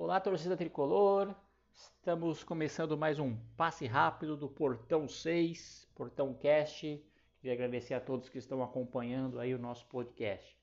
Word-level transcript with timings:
Olá, 0.00 0.20
torcida 0.20 0.56
tricolor. 0.56 1.34
Estamos 1.74 2.44
começando 2.44 2.96
mais 2.96 3.18
um 3.18 3.36
passe 3.56 3.84
rápido 3.84 4.36
do 4.36 4.48
Portão 4.48 5.08
6, 5.08 5.88
Portão 5.92 6.32
Cast. 6.34 7.04
Queria 7.40 7.52
agradecer 7.52 7.94
a 7.94 8.00
todos 8.00 8.28
que 8.28 8.38
estão 8.38 8.62
acompanhando 8.62 9.40
aí 9.40 9.52
o 9.52 9.58
nosso 9.58 9.84
podcast. 9.86 10.56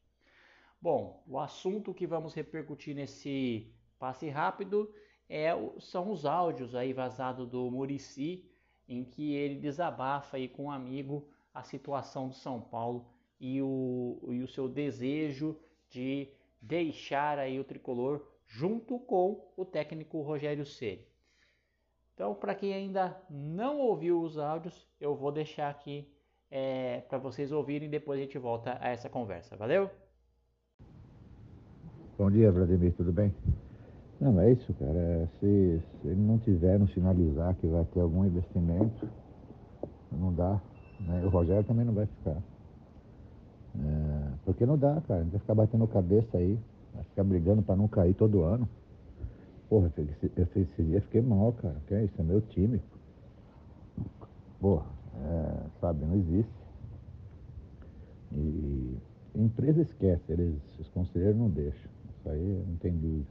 Bom, 0.82 1.21
o 1.28 1.38
assunto 1.38 1.93
que 1.93 2.07
vamos 2.07 2.34
repercutir 2.34 2.96
nesse 2.96 3.70
passe 4.00 4.29
rápido 4.29 4.89
é, 5.28 5.50
são 5.82 6.11
os 6.11 6.25
áudios 6.25 6.74
aí 6.74 6.93
vazados 6.93 7.46
do 7.46 7.70
Murici, 7.70 8.50
em 8.88 9.04
que 9.04 9.33
ele 9.33 9.60
desabafa 9.60 10.38
aí 10.38 10.47
com 10.47 10.68
um 10.68 10.71
amigo 10.71 11.28
a 11.54 11.61
situação 11.61 12.29
do 12.29 12.36
São 12.36 12.61
Paulo 12.61 13.06
e 13.38 13.61
o, 13.61 14.18
e 14.29 14.42
o 14.42 14.47
seu 14.47 14.70
desejo 14.70 15.60
de 15.89 16.29
deixar 16.61 17.38
aí 17.38 17.60
o 17.60 17.65
tricolor 17.65 18.33
junto 18.48 19.00
com 19.00 19.52
o 19.58 19.66
técnico 19.66 20.22
Rogério 20.22 20.66
Ceni. 20.66 21.06
Então, 22.14 22.34
para 22.34 22.56
quem 22.56 22.74
ainda 22.74 23.18
não 23.30 23.80
ouviu 23.80 24.21
os 24.21 24.38
áudios, 24.38 24.88
eu 25.02 25.16
vou 25.16 25.32
deixar 25.32 25.70
aqui 25.70 26.10
é, 26.50 27.02
para 27.02 27.18
vocês 27.18 27.52
ouvirem 27.52 27.88
e 27.88 27.92
depois 27.92 28.20
a 28.20 28.24
gente 28.24 28.38
volta 28.38 28.78
a 28.80 28.88
essa 28.90 29.10
conversa. 29.10 29.58
Valeu? 29.58 29.90
Bom 32.18 32.31
dia, 32.31 32.50
Vladimir, 32.50 32.94
tudo 32.94 33.12
bem? 33.12 33.34
Não, 34.22 34.40
é 34.40 34.54
isso, 34.54 34.73
cara. 34.76 34.98
É, 34.98 35.28
se, 35.40 35.82
se 36.02 36.08
ele 36.08 36.22
não 36.22 36.38
tiver, 36.40 36.80
não 36.80 36.88
sinalizar 36.88 37.54
que 37.56 37.68
vai 37.68 37.84
ter 37.86 38.00
algum 38.00 38.23
investimento, 38.23 39.09
não 40.09 40.34
dá. 40.34 40.62
Né? 41.02 41.26
O 41.26 41.30
Rogério 41.30 41.66
também 41.66 41.84
não 41.84 41.94
vai 41.94 42.06
ficar. 42.06 42.38
É, 43.78 44.32
porque 44.46 44.66
não 44.66 44.78
dá, 44.78 45.02
cara. 45.02 45.20
A 45.20 45.24
gente 45.24 45.32
vai 45.32 45.42
ficar 45.42 45.56
batendo 45.56 45.88
cabeça 45.88 46.38
aí. 46.38 46.58
Ficar 47.16 47.24
brigando 47.24 47.62
para 47.62 47.78
não 47.78 47.88
cair 47.88 48.14
todo 48.14 48.44
ano. 48.44 48.68
Porra, 49.70 49.88
esse, 49.98 50.30
esse, 50.38 50.60
esse 50.60 50.84
dia 50.84 51.00
fiquei 51.00 51.22
mal, 51.22 51.54
cara. 51.54 51.78
Que 51.88 51.94
é 51.94 52.04
isso? 52.04 52.14
É 52.20 52.24
meu 52.24 52.42
time. 52.42 52.82
Porra, 54.60 54.86
é, 55.16 55.68
sabe, 55.80 56.04
não 56.04 56.18
existe. 56.18 56.52
E 58.34 58.98
empresa 59.34 59.82
esquece, 59.82 60.24
eles, 60.28 60.56
os 60.78 60.90
conselheiros 60.90 61.38
não 61.38 61.50
deixam. 61.50 61.90
Isso 62.20 62.30
aí 62.30 62.64
não 62.68 62.76
tem 62.80 62.92
dúvida. 62.92 63.30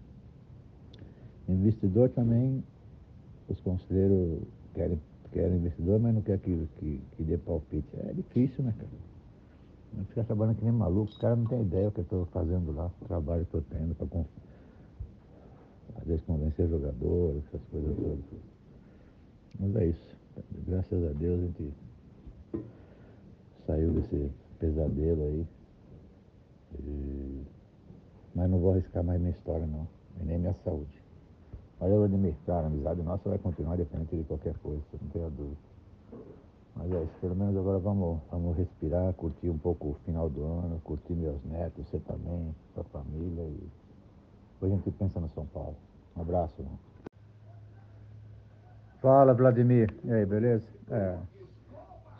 Investidor 1.46 2.08
também, 2.08 2.64
os 3.50 3.60
conselheiros 3.60 4.44
querem, 4.72 4.98
querem 5.30 5.58
investidor, 5.58 6.00
mas 6.00 6.14
não 6.14 6.22
quer 6.22 6.38
que, 6.38 6.66
que, 6.78 7.02
que 7.18 7.22
dê 7.22 7.36
palpite. 7.36 7.86
É 7.98 8.14
difícil, 8.14 8.64
né, 8.64 8.72
cara? 8.78 9.13
Eu 9.96 10.04
ficar 10.06 10.24
trabalhando 10.24 10.56
que 10.56 10.64
nem 10.64 10.72
maluco, 10.72 11.10
os 11.10 11.18
caras 11.18 11.38
não 11.38 11.46
têm 11.46 11.62
ideia 11.62 11.86
do 11.86 11.92
que 11.92 12.00
eu 12.00 12.04
estou 12.04 12.26
fazendo 12.26 12.74
lá, 12.74 12.90
o 13.00 13.04
trabalho 13.06 13.46
que 13.46 13.54
eu 13.54 13.60
estou 13.60 13.78
tendo 13.78 13.94
para 13.94 14.06
às 15.96 16.04
vezes 16.04 16.24
convencer 16.24 16.68
jogadores, 16.68 17.42
essas 17.46 17.62
coisas 17.68 17.96
todas. 17.96 18.24
Mas 19.60 19.76
é 19.76 19.86
isso. 19.86 20.16
Graças 20.66 21.04
a 21.04 21.12
Deus 21.12 21.40
a 21.40 21.46
gente 21.46 21.72
saiu 23.66 23.92
desse 23.92 24.30
pesadelo 24.58 25.22
aí. 25.22 25.46
E... 26.80 27.42
Mas 28.34 28.50
não 28.50 28.58
vou 28.58 28.72
arriscar 28.72 29.04
mais 29.04 29.20
minha 29.20 29.30
história 29.30 29.66
não, 29.66 29.86
e 30.20 30.24
nem 30.24 30.38
minha 30.38 30.54
saúde. 30.64 31.02
Olha, 31.80 31.96
Vladimir, 31.96 32.34
cara, 32.46 32.64
a 32.64 32.66
amizade 32.66 33.02
nossa 33.02 33.28
vai 33.28 33.38
continuar 33.38 33.76
dependente 33.76 34.16
de 34.16 34.24
qualquer 34.24 34.54
coisa, 34.58 34.82
não 35.00 35.08
tenha 35.10 35.30
dúvida. 35.30 35.73
Mas 36.76 36.92
é 36.92 37.02
isso, 37.04 37.14
pelo 37.20 37.36
menos 37.36 37.56
agora 37.56 37.78
vamos, 37.78 38.20
vamos 38.30 38.56
respirar, 38.56 39.12
curtir 39.14 39.48
um 39.48 39.58
pouco 39.58 39.90
o 39.90 39.94
final 40.04 40.28
do 40.28 40.44
ano, 40.44 40.80
curtir 40.82 41.14
meus 41.14 41.42
netos, 41.44 41.86
você 41.88 42.00
também, 42.00 42.54
sua 42.74 42.84
família 42.84 43.42
e 43.42 43.68
depois 44.54 44.72
a 44.72 44.76
gente 44.76 44.90
pensa 44.92 45.20
no 45.20 45.28
São 45.30 45.46
Paulo. 45.46 45.76
Um 46.16 46.22
abraço. 46.22 46.54
Fala, 49.00 49.34
Vladimir. 49.34 49.94
E 50.04 50.12
aí, 50.12 50.24
beleza? 50.24 50.66
É. 50.90 51.18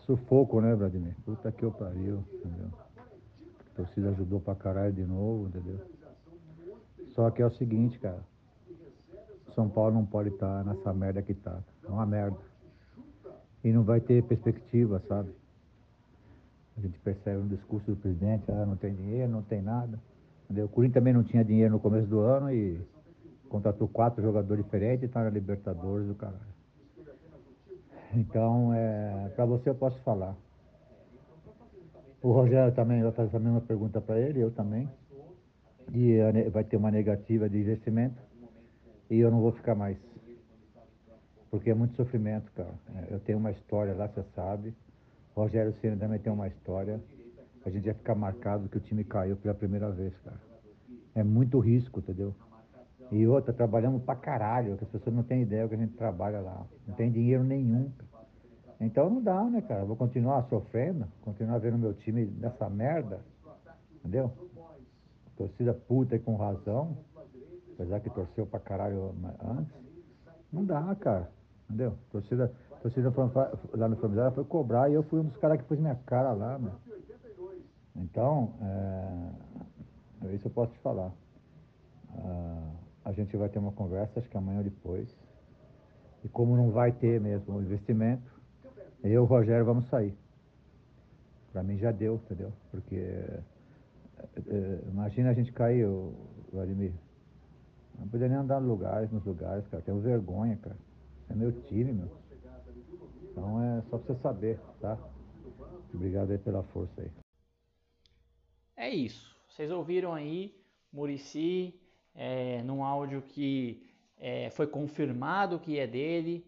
Sufoco, 0.00 0.60
né, 0.60 0.74
Vladimir? 0.74 1.16
Puta 1.24 1.50
que 1.50 1.64
eu 1.64 1.72
pariu, 1.72 2.22
entendeu? 2.32 2.68
A 2.98 3.76
torcida 3.76 4.10
ajudou 4.10 4.40
pra 4.40 4.54
caralho 4.54 4.92
de 4.92 5.04
novo, 5.04 5.48
entendeu? 5.48 5.80
Só 7.14 7.30
que 7.30 7.40
é 7.40 7.46
o 7.46 7.50
seguinte, 7.50 7.98
cara. 7.98 8.22
São 9.54 9.68
Paulo 9.68 9.94
não 9.94 10.04
pode 10.04 10.28
estar 10.28 10.62
tá 10.62 10.70
nessa 10.70 10.92
merda 10.92 11.22
que 11.22 11.32
tá. 11.32 11.58
É 11.84 11.88
uma 11.88 12.04
merda 12.04 12.36
e 13.64 13.72
não 13.72 13.82
vai 13.82 13.98
ter 13.98 14.22
perspectiva, 14.22 15.02
sabe? 15.08 15.30
A 16.76 16.80
gente 16.80 16.98
percebe 16.98 17.38
no 17.38 17.48
discurso 17.48 17.92
do 17.92 17.96
presidente, 17.96 18.44
ah, 18.48 18.66
não 18.66 18.76
tem 18.76 18.94
dinheiro, 18.94 19.32
não 19.32 19.42
tem 19.42 19.62
nada. 19.62 19.98
O 20.50 20.68
Corinthians 20.68 20.94
também 20.94 21.14
não 21.14 21.24
tinha 21.24 21.42
dinheiro 21.42 21.72
no 21.72 21.80
começo 21.80 22.06
do 22.06 22.20
ano 22.20 22.52
e 22.52 22.78
contratou 23.48 23.88
quatro 23.88 24.22
jogadores 24.22 24.62
diferentes 24.62 25.04
e 25.04 25.06
está 25.06 25.24
na 25.24 25.30
Libertadores 25.30 26.06
do 26.06 26.14
caralho. 26.14 26.54
Então, 28.14 28.72
é, 28.74 29.32
para 29.34 29.46
você 29.46 29.70
eu 29.70 29.74
posso 29.74 29.98
falar. 30.00 30.36
O 32.20 32.32
Rogério 32.32 32.72
também 32.74 33.02
vai 33.02 33.12
fazer 33.12 33.36
a 33.36 33.40
mesma 33.40 33.60
pergunta 33.60 34.00
para 34.00 34.18
ele, 34.20 34.40
eu 34.40 34.50
também. 34.50 34.88
E 35.92 36.18
vai 36.50 36.64
ter 36.64 36.76
uma 36.76 36.90
negativa 36.90 37.48
de 37.48 37.58
investimento 37.58 38.20
e 39.10 39.18
eu 39.18 39.30
não 39.30 39.40
vou 39.40 39.52
ficar 39.52 39.74
mais 39.74 39.98
porque 41.54 41.70
é 41.70 41.74
muito 41.74 41.94
sofrimento, 41.94 42.50
cara. 42.50 42.74
É, 42.96 43.14
eu 43.14 43.20
tenho 43.20 43.38
uma 43.38 43.52
história 43.52 43.94
lá, 43.94 44.08
você 44.08 44.24
sabe. 44.34 44.74
Rogério 45.36 45.72
Senna 45.80 45.96
também 45.96 46.18
tem 46.18 46.32
uma 46.32 46.48
história. 46.48 47.00
A 47.64 47.70
gente 47.70 47.84
vai 47.84 47.94
ficar 47.94 48.16
marcado 48.16 48.68
que 48.68 48.76
o 48.76 48.80
time 48.80 49.04
caiu 49.04 49.36
pela 49.36 49.54
primeira 49.54 49.88
vez, 49.88 50.12
cara. 50.24 50.40
É 51.14 51.22
muito 51.22 51.60
risco, 51.60 52.00
entendeu? 52.00 52.34
E 53.12 53.24
outra, 53.24 53.52
trabalhamos 53.52 54.02
pra 54.02 54.16
caralho, 54.16 54.76
que 54.76 54.82
as 54.82 54.90
pessoas 54.90 55.14
não 55.14 55.22
têm 55.22 55.42
ideia 55.42 55.68
que 55.68 55.76
a 55.76 55.78
gente 55.78 55.94
trabalha 55.94 56.40
lá. 56.40 56.66
Não 56.88 56.96
tem 56.96 57.08
dinheiro 57.12 57.44
nenhum. 57.44 57.88
Então 58.80 59.08
não 59.08 59.22
dá, 59.22 59.44
né, 59.44 59.62
cara? 59.62 59.84
Vou 59.84 59.94
continuar 59.94 60.42
sofrendo, 60.48 61.06
continuar 61.22 61.58
vendo 61.58 61.78
meu 61.78 61.94
time 61.94 62.24
nessa 62.24 62.68
merda, 62.68 63.20
entendeu? 64.00 64.32
Torcida 65.36 65.72
puta 65.72 66.16
e 66.16 66.18
com 66.18 66.34
razão, 66.34 66.98
apesar 67.74 68.00
que 68.00 68.10
torceu 68.10 68.44
pra 68.44 68.58
caralho 68.58 69.14
antes. 69.40 69.72
Não 70.52 70.64
dá, 70.64 70.92
cara. 70.96 71.30
Entendeu? 71.64 71.96
A 72.08 72.12
torcida, 72.12 72.52
a 72.72 72.76
torcida 72.76 73.12
lá 73.74 73.88
no 73.88 73.96
Flamengo 73.96 74.30
foi 74.32 74.44
cobrar 74.44 74.90
e 74.90 74.94
eu 74.94 75.02
fui 75.04 75.20
um 75.20 75.24
dos 75.24 75.36
caras 75.38 75.58
que 75.58 75.64
pus 75.64 75.78
minha 75.78 75.96
cara 76.06 76.32
lá, 76.32 76.58
meu. 76.58 76.72
Então, 77.96 78.52
é, 80.22 80.34
isso 80.34 80.48
eu 80.48 80.50
posso 80.50 80.72
te 80.72 80.78
falar. 80.80 81.12
Ah, 82.10 82.70
a 83.04 83.12
gente 83.12 83.36
vai 83.36 83.48
ter 83.48 83.58
uma 83.58 83.72
conversa, 83.72 84.18
acho 84.18 84.28
que 84.28 84.36
amanhã 84.36 84.58
ou 84.58 84.64
depois. 84.64 85.08
E 86.24 86.28
como 86.28 86.56
não 86.56 86.70
vai 86.70 86.92
ter 86.92 87.20
mesmo 87.20 87.56
o 87.56 87.62
investimento, 87.62 88.32
eu 89.02 89.10
e 89.10 89.18
o 89.18 89.24
Rogério 89.24 89.64
vamos 89.64 89.86
sair. 89.88 90.16
Para 91.52 91.62
mim 91.62 91.76
já 91.76 91.92
deu, 91.92 92.16
entendeu? 92.16 92.52
Porque 92.70 92.96
é, 92.96 93.40
é, 94.48 94.80
imagina 94.88 95.30
a 95.30 95.34
gente 95.34 95.52
cair, 95.52 95.86
Vladimir. 96.52 96.92
Não 97.98 98.08
podia 98.08 98.28
nem 98.28 98.36
andar 98.36 98.60
nos 98.60 98.68
lugares, 98.68 99.10
nos 99.12 99.24
lugares, 99.24 99.66
cara. 99.68 99.82
Tenho 99.82 100.00
vergonha, 100.00 100.56
cara. 100.56 100.76
É 101.30 101.34
meu 101.34 101.52
time, 101.62 101.92
meu. 101.92 102.10
Então 103.30 103.62
é 103.62 103.82
só 103.90 103.98
pra 103.98 104.14
você 104.14 104.20
saber, 104.20 104.60
tá? 104.80 104.98
Obrigado 105.92 106.30
aí 106.30 106.38
pela 106.38 106.62
força 106.62 107.00
aí. 107.00 107.10
É 108.76 108.88
isso. 108.88 109.34
Vocês 109.48 109.70
ouviram 109.70 110.12
aí 110.12 110.54
Murici 110.92 111.80
é, 112.14 112.62
num 112.62 112.84
áudio 112.84 113.22
que 113.22 113.86
é, 114.18 114.50
foi 114.50 114.66
confirmado 114.66 115.58
que 115.58 115.78
é 115.78 115.86
dele, 115.86 116.46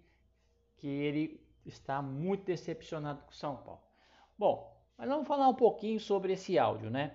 que 0.76 0.86
ele 0.86 1.40
está 1.64 2.00
muito 2.00 2.44
decepcionado 2.44 3.22
com 3.22 3.32
São 3.32 3.56
Paulo. 3.56 3.82
Bom, 4.38 4.76
mas 4.96 5.08
vamos 5.08 5.26
falar 5.26 5.48
um 5.48 5.54
pouquinho 5.54 5.98
sobre 5.98 6.32
esse 6.32 6.58
áudio, 6.58 6.90
né? 6.90 7.12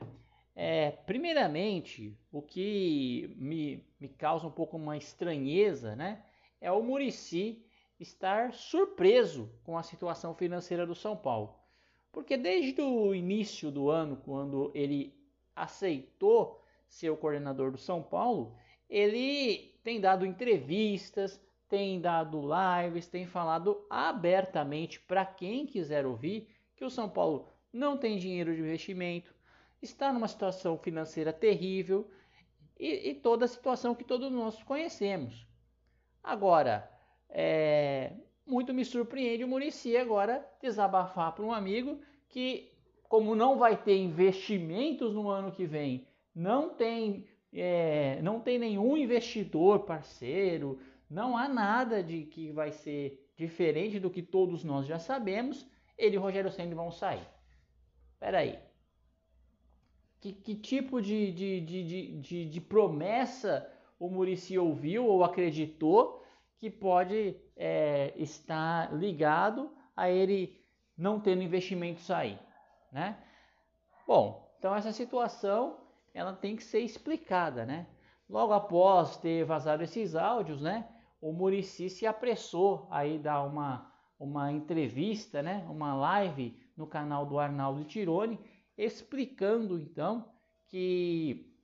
É, 0.56 0.92
primeiramente, 0.92 2.18
o 2.32 2.42
que 2.42 3.34
me, 3.38 3.86
me 4.00 4.10
causa 4.10 4.46
um 4.46 4.52
pouco 4.52 4.76
uma 4.78 4.98
estranheza, 4.98 5.96
né? 5.96 6.24
É 6.62 6.72
o 6.72 6.84
Murici 6.84 7.66
estar 8.00 8.54
surpreso 8.54 9.52
com 9.64 9.78
a 9.78 9.84
situação 9.84 10.34
financeira 10.36 10.86
do 10.86 10.96
São 10.96 11.18
Paulo. 11.18 11.56
Porque 12.12 12.38
desde 12.38 12.82
o 12.82 13.14
início 13.14 13.72
do 13.72 13.90
ano, 13.90 14.18
quando 14.18 14.72
ele 14.74 15.14
aceitou 15.56 16.64
ser 16.88 17.10
o 17.10 17.18
coordenador 17.18 17.72
do 17.72 17.78
São 17.78 18.04
Paulo, 18.04 18.56
ele 18.90 19.74
tem 19.84 20.00
dado 20.00 20.26
entrevistas, 20.26 21.42
tem 21.70 22.02
dado 22.02 22.42
lives, 22.42 23.08
tem 23.08 23.26
falado 23.26 23.86
abertamente 23.90 25.00
para 25.00 25.26
quem 25.26 25.66
quiser 25.66 26.06
ouvir 26.06 26.48
que 26.76 26.84
o 26.84 26.90
São 26.90 27.10
Paulo 27.10 27.48
não 27.72 27.98
tem 27.98 28.18
dinheiro 28.18 28.54
de 28.54 28.60
investimento, 28.60 29.34
está 29.82 30.12
numa 30.12 30.28
situação 30.28 30.78
financeira 30.78 31.32
terrível 31.32 32.10
e, 32.78 33.10
e 33.12 33.14
toda 33.16 33.46
a 33.46 33.48
situação 33.48 33.96
que 33.96 34.04
todos 34.04 34.30
nós 34.32 34.62
conhecemos. 34.64 35.48
Agora, 36.24 36.90
é, 37.30 38.14
muito 38.46 38.74
me 38.74 38.84
surpreende 38.86 39.44
o 39.44 39.48
Murici 39.48 39.96
agora 39.98 40.46
desabafar 40.62 41.34
para 41.34 41.46
um 41.46 41.54
amigo 41.54 42.00
que, 42.30 42.72
como 43.08 43.36
não 43.36 43.58
vai 43.58 43.76
ter 43.76 43.98
investimentos 43.98 45.14
no 45.14 45.30
ano 45.30 45.52
que 45.52 45.66
vem, 45.66 46.08
não 46.36 46.70
tem 46.70 47.28
é, 47.54 48.22
não 48.22 48.40
tem 48.40 48.58
nenhum 48.58 48.96
investidor 48.96 49.80
parceiro, 49.80 50.80
não 51.10 51.38
há 51.38 51.48
nada 51.48 52.02
de 52.02 52.24
que 52.24 52.52
vai 52.52 52.72
ser 52.72 53.30
diferente 53.36 54.00
do 54.00 54.10
que 54.10 54.22
todos 54.22 54.64
nós 54.64 54.86
já 54.86 54.98
sabemos. 54.98 55.68
Ele 55.98 56.16
e 56.16 56.20
Rogério 56.20 56.52
Senna 56.52 56.74
vão 56.74 56.92
sair. 56.92 57.28
Espera 58.14 58.40
aí. 58.40 58.58
Que, 60.22 60.32
que 60.32 60.56
tipo 60.56 61.02
de, 61.02 61.32
de, 61.32 61.62
de, 61.62 62.22
de, 62.22 62.46
de 62.46 62.62
promessa 62.62 63.70
o 64.02 64.10
Murici 64.10 64.58
ouviu 64.58 65.06
ou 65.06 65.24
acreditou 65.24 66.26
que 66.58 66.72
pode 66.72 67.40
é, 67.56 68.12
estar 68.18 68.92
ligado 68.96 69.72
a 69.96 70.10
ele 70.10 70.60
não 70.98 71.20
tendo 71.20 71.44
investimento 71.44 72.02
sair, 72.02 72.40
né? 72.92 73.24
Bom, 74.08 74.52
então 74.58 74.76
essa 74.76 74.92
situação 74.92 75.78
ela 76.16 76.34
tem 76.34 76.56
que 76.56 76.64
ser 76.64 76.80
explicada, 76.80 77.64
né? 77.64 77.86
Logo 78.28 78.54
após 78.54 79.18
ter 79.18 79.46
vazado 79.46 79.84
esses 79.84 80.16
áudios, 80.16 80.64
né? 80.64 80.90
O 81.22 81.32
Murici 81.32 81.88
se 81.88 82.08
apressou 82.08 82.88
aí 82.90 83.20
dar 83.20 83.44
uma, 83.44 83.94
uma 84.20 84.52
entrevista, 84.52 85.44
né? 85.44 85.64
Uma 85.70 85.94
live 85.94 86.60
no 86.76 86.88
canal 86.88 87.24
do 87.24 87.38
Arnaldo 87.38 87.84
Tironi, 87.84 88.40
explicando 88.76 89.80
então 89.80 90.28
que 90.70 91.56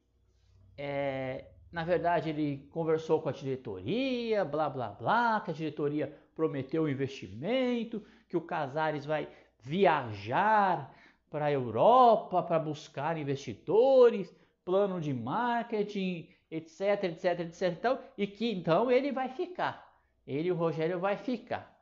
é, 0.78 1.57
na 1.72 1.84
verdade 1.84 2.30
ele 2.30 2.68
conversou 2.72 3.22
com 3.22 3.30
a 3.30 3.34
diretoria, 3.34 4.46
blá 4.46 4.70
blá 4.70 4.90
blá, 4.90 5.42
que 5.42 5.52
a 5.52 5.54
diretoria 5.54 6.14
prometeu 6.36 6.88
investimento, 6.88 8.04
que 8.28 8.38
o 8.38 8.42
Casares 8.42 9.06
vai 9.06 9.28
viajar 9.60 10.94
para 11.30 11.46
a 11.46 11.52
Europa 11.52 12.42
para 12.44 12.60
buscar 12.60 13.18
investidores, 13.18 14.34
plano 14.64 15.02
de 15.02 15.14
marketing, 15.14 16.30
etc, 16.50 17.04
etc, 17.04 17.40
etc, 17.42 17.62
então, 17.78 18.00
e 18.18 18.28
que 18.28 18.52
então 18.52 18.90
ele 18.90 19.12
vai 19.12 19.30
ficar. 19.30 19.88
Ele 20.26 20.50
e 20.50 20.52
o 20.52 20.56
Rogério 20.56 21.00
vai 21.00 21.18
ficar. 21.18 21.74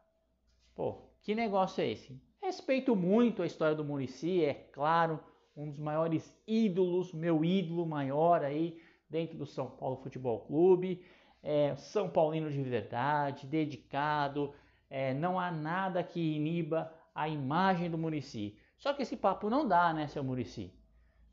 Pô, 0.76 1.02
que 1.22 1.34
negócio 1.34 1.82
é 1.82 1.92
esse? 1.92 2.20
Respeito 2.42 2.96
muito 2.96 3.42
a 3.42 3.46
história 3.46 3.76
do 3.76 3.84
Murici, 3.84 4.44
é 4.44 4.54
claro, 4.72 5.20
um 5.56 5.70
dos 5.70 5.80
maiores 5.80 6.36
ídolos, 6.48 7.14
meu 7.14 7.44
ídolo 7.44 7.86
maior 7.86 8.44
aí 8.44 8.80
dentro 9.10 9.38
do 9.38 9.46
São 9.46 9.70
Paulo 9.70 9.98
Futebol 9.98 10.42
Clube. 10.42 11.04
É, 11.42 11.76
São 11.76 12.10
Paulino 12.10 12.50
de 12.50 12.62
verdade, 12.64 13.46
dedicado, 13.46 14.54
é, 14.90 15.14
não 15.14 15.40
há 15.40 15.52
nada 15.52 16.04
que 16.04 16.36
iniba 16.36 16.92
a 17.14 17.30
imagem 17.30 17.90
do 17.90 17.98
Murici. 17.98 18.58
Só 18.78 18.94
que 18.94 19.04
esse 19.04 19.16
papo 19.16 19.50
não 19.50 19.68
dá, 19.68 19.94
né, 19.94 20.08
seu 20.08 20.24
Murici? 20.24 20.74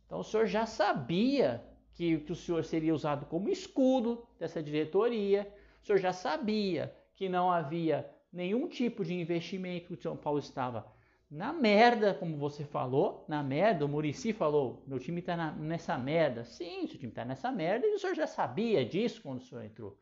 Então 0.07 0.21
o 0.21 0.25
senhor 0.25 0.47
já 0.47 0.67
sabia 0.67 1.65
que, 1.95 2.19
que 2.19 2.33
o 2.33 2.37
senhor 2.37 2.65
seria 2.65 2.95
usado 2.95 3.27
como 3.27 3.49
escudo 3.49 4.27
dessa 4.39 4.63
diretoria, 4.63 5.53
o 5.83 5.87
senhor 5.87 5.99
já 5.99 6.13
sabia 6.13 6.95
que 7.15 7.29
não 7.29 7.51
havia 7.51 8.09
nenhum 8.33 8.69
tipo 8.69 9.05
de 9.05 9.15
investimento 9.15 9.89
que 9.89 9.95
o 9.95 10.03
São 10.03 10.17
Paulo 10.17 10.39
estava 10.39 10.87
na 11.33 11.51
merda, 11.51 12.13
como 12.13 12.37
você 12.37 12.63
falou, 12.63 13.25
na 13.27 13.43
merda, 13.43 13.87
o 13.87 13.89
Murici 13.89 14.35
falou, 14.35 14.85
meu 14.87 14.99
time 14.99 15.21
está 15.21 15.51
nessa 15.53 15.97
merda. 15.97 16.45
Sim, 16.45 16.87
seu 16.87 16.99
time 16.99 17.09
está 17.09 17.25
nessa 17.25 17.51
merda 17.51 17.87
e 17.87 17.95
o 17.95 17.99
senhor 17.99 18.15
já 18.15 18.27
sabia 18.27 18.85
disso 18.85 19.23
quando 19.23 19.39
o 19.39 19.43
senhor 19.43 19.65
entrou. 19.65 19.99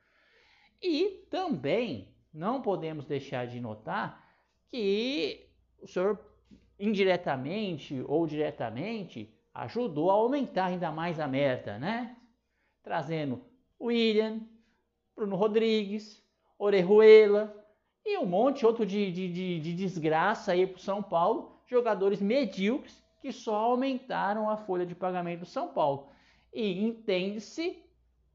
E 0.82 1.24
também 1.30 2.12
não 2.34 2.60
podemos 2.60 3.04
deixar 3.04 3.46
de 3.46 3.60
notar 3.60 4.28
que 4.66 5.48
o 5.80 5.86
senhor 5.86 6.18
indiretamente 6.76 8.02
ou 8.08 8.26
diretamente 8.26 9.32
ajudou 9.54 10.10
a 10.10 10.14
aumentar 10.14 10.66
ainda 10.66 10.90
mais 10.90 11.20
a 11.20 11.28
merda, 11.28 11.78
né? 11.78 12.16
Trazendo 12.82 13.40
William, 13.80 14.40
Bruno 15.14 15.36
Rodrigues, 15.36 16.24
Orejuela, 16.58 17.59
e 18.04 18.18
um 18.18 18.26
monte 18.26 18.64
outro 18.64 18.86
de, 18.86 19.12
de, 19.12 19.32
de, 19.32 19.60
de 19.60 19.74
desgraça 19.74 20.52
aí 20.52 20.66
para 20.66 20.76
o 20.76 20.80
São 20.80 21.02
Paulo, 21.02 21.60
jogadores 21.66 22.20
medíocres 22.20 23.02
que 23.20 23.32
só 23.32 23.54
aumentaram 23.54 24.48
a 24.48 24.56
folha 24.56 24.86
de 24.86 24.94
pagamento 24.94 25.40
do 25.40 25.46
São 25.46 25.68
Paulo. 25.68 26.08
E 26.52 26.82
entende-se, 26.82 27.82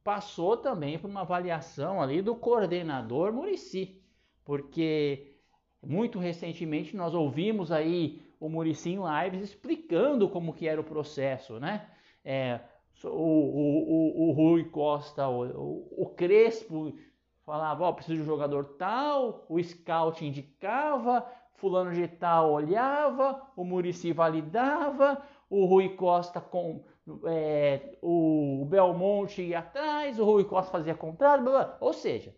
passou 0.04 0.56
também 0.56 1.00
por 1.00 1.10
uma 1.10 1.22
avaliação 1.22 2.02
ali 2.02 2.22
do 2.22 2.36
coordenador 2.36 3.34
Murici, 3.34 4.02
porque 4.44 5.36
muito 5.82 6.20
recentemente 6.20 6.96
nós 6.96 7.14
ouvimos 7.14 7.72
aí 7.72 8.22
o 8.40 8.48
Murici 8.48 8.92
em 8.92 9.00
lives 9.00 9.42
explicando 9.42 10.30
como 10.30 10.54
que 10.54 10.68
era 10.68 10.80
o 10.80 10.84
processo, 10.84 11.60
né? 11.60 11.90
É, 12.24 12.60
o, 13.04 13.08
o, 13.08 14.28
o, 14.28 14.30
o 14.30 14.32
Rui 14.32 14.66
Costa, 14.66 15.28
o, 15.28 16.04
o 16.04 16.10
Crespo 16.16 16.94
falava, 17.46 17.84
ó, 17.84 17.90
oh, 17.90 17.94
preciso 17.94 18.18
de 18.18 18.24
um 18.24 18.26
jogador 18.26 18.76
tal, 18.78 19.46
o 19.48 19.62
scout 19.62 20.26
indicava, 20.26 21.26
fulano 21.54 21.94
de 21.94 22.08
tal 22.08 22.52
olhava, 22.52 23.42
o 23.56 23.64
Murici 23.64 24.12
validava, 24.12 25.22
o 25.50 25.66
Rui 25.66 25.96
Costa 25.96 26.42
com 26.42 26.84
é, 27.26 27.98
o 28.02 28.66
Belmonte 28.68 29.44
ia 29.44 29.60
atrás, 29.60 30.20
o 30.20 30.26
Rui 30.26 30.44
Costa 30.44 30.72
fazia 30.72 30.96
contrário, 30.96 31.44
blá, 31.44 31.66
blá. 31.66 31.78
ou 31.80 31.94
seja, 31.94 32.36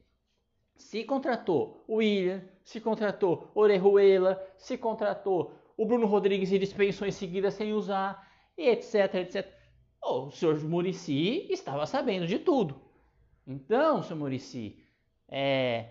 se 0.75 1.05
contratou 1.05 1.83
o 1.87 1.95
William, 1.95 2.43
se 2.63 2.81
contratou 2.81 3.49
Orejuela, 3.55 4.45
se 4.57 4.77
contratou 4.77 5.53
o 5.77 5.85
Bruno 5.85 6.05
Rodrigues 6.05 6.51
e 6.51 6.59
dispensou 6.59 7.07
em 7.07 7.11
seguida 7.11 7.49
sem 7.49 7.73
usar, 7.73 8.27
etc, 8.57 9.15
etc. 9.15 9.47
Oh, 10.03 10.25
o 10.25 10.31
senhor 10.31 10.59
Murici 10.63 11.47
estava 11.49 11.85
sabendo 11.85 12.27
de 12.27 12.39
tudo. 12.39 12.79
Então, 13.45 14.03
senhor 14.03 14.19
Murici, 14.19 14.83
é, 15.29 15.89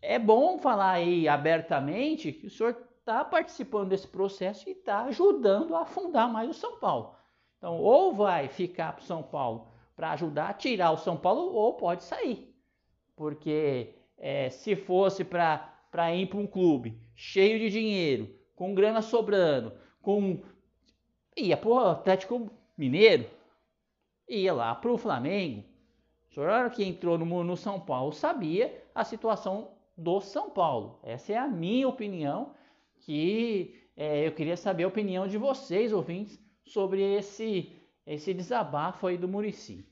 é 0.00 0.18
bom 0.18 0.58
falar 0.58 0.92
aí 0.92 1.28
abertamente 1.28 2.32
que 2.32 2.46
o 2.46 2.50
senhor 2.50 2.76
está 2.98 3.24
participando 3.24 3.88
desse 3.88 4.06
processo 4.06 4.68
e 4.68 4.72
está 4.72 5.04
ajudando 5.04 5.74
a 5.74 5.82
afundar 5.82 6.32
mais 6.32 6.48
o 6.48 6.54
São 6.54 6.78
Paulo. 6.78 7.14
Então, 7.58 7.78
ou 7.78 8.12
vai 8.12 8.48
ficar 8.48 8.92
para 8.92 9.02
o 9.02 9.06
São 9.06 9.22
Paulo 9.22 9.72
para 9.94 10.12
ajudar 10.12 10.50
a 10.50 10.54
tirar 10.54 10.90
o 10.90 10.96
São 10.96 11.16
Paulo, 11.16 11.52
ou 11.54 11.74
pode 11.74 12.04
sair. 12.04 12.52
Porque 13.14 13.94
é, 14.18 14.50
se 14.50 14.74
fosse 14.74 15.24
para 15.24 16.14
ir 16.14 16.26
para 16.26 16.38
um 16.38 16.46
clube 16.46 17.00
cheio 17.14 17.58
de 17.58 17.70
dinheiro, 17.70 18.34
com 18.56 18.74
grana 18.74 19.02
sobrando, 19.02 19.72
com. 20.00 20.42
ia 21.36 21.56
para 21.56 21.68
o 21.68 21.78
Atlético 21.78 22.50
Mineiro, 22.76 23.28
ia 24.28 24.52
lá 24.52 24.74
para 24.74 24.90
o 24.90 24.98
Flamengo, 24.98 25.64
o 26.32 26.34
senhor 26.34 26.70
que 26.70 26.82
entrou 26.82 27.18
no, 27.18 27.44
no 27.44 27.56
São 27.58 27.78
Paulo 27.78 28.10
sabia 28.10 28.82
a 28.94 29.04
situação 29.04 29.72
do 29.94 30.18
São 30.22 30.48
Paulo. 30.48 30.98
Essa 31.02 31.34
é 31.34 31.36
a 31.36 31.46
minha 31.46 31.86
opinião, 31.86 32.54
que 33.00 33.78
é, 33.94 34.26
eu 34.26 34.32
queria 34.32 34.56
saber 34.56 34.84
a 34.84 34.88
opinião 34.88 35.28
de 35.28 35.36
vocês, 35.36 35.92
ouvintes, 35.92 36.40
sobre 36.64 37.02
esse, 37.02 37.70
esse 38.06 38.32
desabafo 38.32 39.06
aí 39.06 39.18
do 39.18 39.28
Murici. 39.28 39.86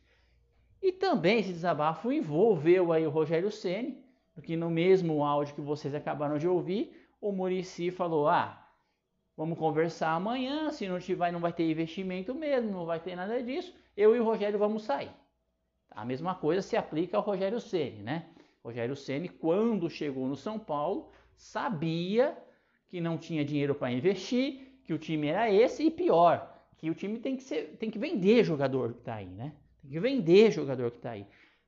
E 0.81 0.91
também 0.91 1.41
esse 1.41 1.53
desabafo 1.53 2.11
envolveu 2.11 2.91
aí 2.91 3.07
o 3.07 3.11
Rogério 3.11 3.51
Ceni, 3.51 4.03
porque 4.35 4.57
no 4.57 4.71
mesmo 4.71 5.23
áudio 5.23 5.55
que 5.55 5.61
vocês 5.61 5.95
acabaram 5.95 6.39
de 6.39 6.49
ouvir, 6.49 7.07
o 7.21 7.33
Murici 7.33 7.91
falou: 7.91 8.27
"Ah, 8.27 8.67
vamos 9.37 9.59
conversar 9.59 10.13
amanhã, 10.13 10.71
se 10.71 10.89
não 10.89 10.99
tiver 10.99 11.31
não 11.33 11.41
vai 11.41 11.53
ter 11.53 11.71
investimento 11.71 12.35
mesmo, 12.35 12.71
não 12.71 12.87
vai 12.87 12.99
ter 12.99 13.15
nada 13.15 13.43
disso, 13.43 13.75
eu 13.95 14.17
e 14.17 14.21
o 14.21 14.25
Rogério 14.25 14.59
vamos 14.59 14.85
sair". 14.85 15.20
A 15.91 16.05
mesma 16.05 16.35
coisa 16.35 16.63
se 16.63 16.77
aplica 16.77 17.17
ao 17.17 17.23
Rogério 17.23 17.61
Ceni, 17.61 18.03
né? 18.03 18.27
Rogério 18.63 18.95
Ceni, 18.95 19.29
quando 19.29 19.91
chegou 19.91 20.27
no 20.27 20.37
São 20.37 20.59
Paulo, 20.59 21.11
sabia 21.35 22.37
que 22.89 23.01
não 23.01 23.17
tinha 23.17 23.45
dinheiro 23.45 23.75
para 23.75 23.93
investir, 23.93 24.81
que 24.85 24.93
o 24.93 24.99
time 24.99 25.29
era 25.29 25.51
esse 25.51 25.85
e 25.85 25.91
pior, 25.91 26.53
que 26.77 26.91
o 26.91 26.95
time 26.95 27.19
tem 27.19 27.37
que 27.37 27.43
ser, 27.43 27.77
tem 27.79 27.91
que 27.91 27.99
vender 27.99 28.45
jogador 28.45 28.93
que 28.93 28.99
está 29.01 29.17
aí, 29.17 29.29
né? 29.29 29.55
Tem 29.81 29.91
que 29.91 30.01
vender 30.01 30.51
jogador 30.51 30.91
que 30.91 30.99
está 30.99 31.13
aí, 31.13 31.27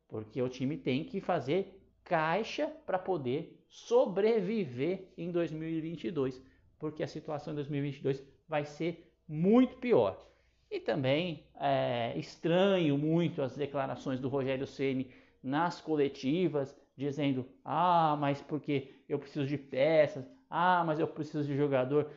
porque 0.09 0.41
o 0.41 0.49
time 0.49 0.77
tem 0.77 1.05
que 1.05 1.21
fazer 1.21 1.81
caixa 2.05 2.67
para 2.85 2.99
poder 2.99 3.65
sobreviver 3.69 5.13
em 5.17 5.31
2022, 5.31 6.43
porque 6.79 7.03
a 7.03 7.09
situação 7.09 7.53
em 7.53 7.57
2022 7.57 8.23
vai 8.49 8.65
ser 8.65 9.11
muito 9.27 9.77
pior. 9.79 10.32
E 10.73 10.81
também 10.81 11.45
é, 11.61 12.15
estranho 12.17 12.97
muito 12.97 13.43
as 13.43 13.55
declarações 13.55 14.19
do 14.19 14.31
Rogério 14.31 14.67
Ceni 14.67 15.11
nas 15.43 15.83
coletivas, 15.83 16.75
dizendo: 16.97 17.47
ah, 17.63 18.17
mas 18.19 18.41
porque 18.41 18.95
eu 19.07 19.19
preciso 19.19 19.47
de 19.47 19.59
peças, 19.59 20.25
ah, 20.49 20.83
mas 20.83 20.99
eu 20.99 21.07
preciso 21.07 21.47
de 21.47 21.55
jogador. 21.55 22.11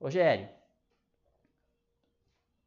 Rogério, 0.00 0.48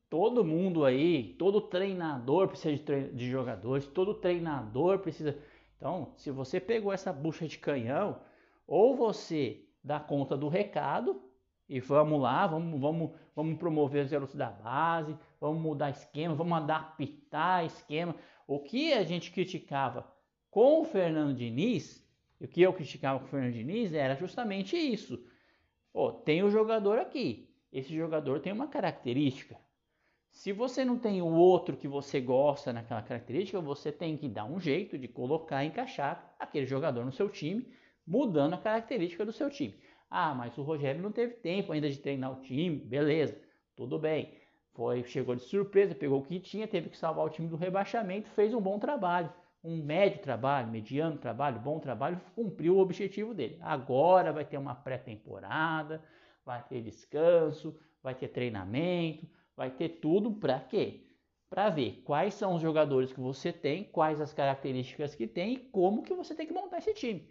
todo 0.09 0.45
mundo 0.45 0.85
aí, 0.85 1.33
todo 1.33 1.59
treinador 1.59 2.47
precisa 2.47 2.81
de, 2.81 3.11
de 3.11 3.29
jogadores, 3.29 3.85
todo 3.87 4.13
treinador 4.13 4.99
precisa. 4.99 5.37
Então, 5.75 6.13
se 6.15 6.31
você 6.31 6.57
pegou 6.57 6.93
essa 6.93 7.11
bucha 7.11 7.45
de 7.45 7.57
canhão, 7.57 8.21
ou 8.65 8.95
você 8.95 9.65
dá 9.83 9.99
conta 9.99 10.37
do 10.37 10.47
recado 10.47 11.21
e 11.71 11.79
vamos 11.79 12.21
lá, 12.21 12.45
vamos, 12.47 12.81
vamos, 12.81 13.11
vamos 13.33 13.57
promover 13.57 14.03
os 14.03 14.11
garotos 14.11 14.35
da 14.35 14.49
base, 14.49 15.17
vamos 15.39 15.61
mudar 15.61 15.89
esquema, 15.89 16.35
vamos 16.35 16.57
adaptar 16.57 17.65
esquema. 17.65 18.13
O 18.45 18.59
que 18.59 18.91
a 18.91 19.03
gente 19.03 19.31
criticava 19.31 20.05
com 20.49 20.81
o 20.81 20.83
Fernando 20.83 21.33
Diniz, 21.33 22.05
o 22.41 22.45
que 22.45 22.61
eu 22.61 22.73
criticava 22.73 23.19
com 23.19 23.25
o 23.25 23.29
Fernando 23.29 23.53
Diniz 23.53 23.93
era 23.93 24.15
justamente 24.17 24.75
isso. 24.75 25.25
Pô, 25.93 26.11
tem 26.11 26.43
o 26.43 26.51
jogador 26.51 26.99
aqui, 26.99 27.49
esse 27.71 27.95
jogador 27.95 28.41
tem 28.41 28.51
uma 28.51 28.67
característica. 28.67 29.57
Se 30.29 30.51
você 30.51 30.83
não 30.83 30.99
tem 30.99 31.21
o 31.21 31.33
outro 31.33 31.77
que 31.77 31.87
você 31.87 32.19
gosta 32.19 32.73
naquela 32.73 33.01
característica, 33.01 33.61
você 33.61 33.93
tem 33.93 34.17
que 34.17 34.27
dar 34.27 34.43
um 34.43 34.59
jeito 34.59 34.97
de 34.97 35.07
colocar, 35.07 35.63
encaixar 35.63 36.35
aquele 36.37 36.65
jogador 36.65 37.05
no 37.05 37.13
seu 37.13 37.29
time, 37.29 37.65
mudando 38.05 38.55
a 38.55 38.57
característica 38.57 39.23
do 39.25 39.31
seu 39.31 39.49
time. 39.49 39.79
Ah, 40.11 40.33
mas 40.35 40.57
o 40.57 40.61
Rogério 40.61 41.01
não 41.01 41.11
teve 41.11 41.35
tempo 41.35 41.71
ainda 41.71 41.89
de 41.89 41.97
treinar 41.97 42.33
o 42.33 42.41
time, 42.41 42.75
beleza, 42.75 43.41
tudo 43.77 43.97
bem. 43.97 44.33
Foi, 44.73 45.03
chegou 45.05 45.35
de 45.35 45.41
surpresa, 45.43 45.95
pegou 45.95 46.19
o 46.19 46.25
que 46.25 46.37
tinha, 46.37 46.67
teve 46.67 46.89
que 46.89 46.97
salvar 46.97 47.25
o 47.25 47.29
time 47.29 47.47
do 47.47 47.55
rebaixamento, 47.55 48.29
fez 48.31 48.53
um 48.53 48.59
bom 48.59 48.77
trabalho, 48.77 49.31
um 49.63 49.77
médio 49.81 50.21
trabalho, 50.21 50.67
mediano 50.67 51.17
trabalho, 51.17 51.61
bom 51.61 51.79
trabalho, 51.79 52.19
cumpriu 52.35 52.75
o 52.75 52.79
objetivo 52.79 53.33
dele. 53.33 53.57
Agora 53.61 54.33
vai 54.33 54.43
ter 54.43 54.57
uma 54.57 54.75
pré-temporada, 54.75 56.03
vai 56.45 56.61
ter 56.67 56.81
descanso, 56.81 57.79
vai 58.03 58.13
ter 58.13 58.27
treinamento, 58.27 59.25
vai 59.55 59.71
ter 59.71 59.87
tudo 60.01 60.33
para 60.33 60.59
quê? 60.59 61.05
Para 61.49 61.69
ver 61.69 62.01
quais 62.03 62.33
são 62.33 62.55
os 62.55 62.61
jogadores 62.61 63.13
que 63.13 63.19
você 63.19 63.53
tem, 63.53 63.85
quais 63.85 64.19
as 64.19 64.33
características 64.33 65.15
que 65.15 65.25
tem 65.27 65.53
e 65.53 65.57
como 65.57 66.03
que 66.03 66.13
você 66.13 66.35
tem 66.35 66.47
que 66.47 66.53
montar 66.53 66.79
esse 66.79 66.93
time. 66.93 67.29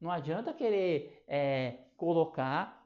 Não 0.00 0.10
adianta 0.10 0.52
querer 0.52 1.22
é, 1.28 1.76
colocar 1.96 2.82